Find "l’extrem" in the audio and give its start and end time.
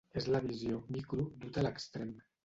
1.67-2.15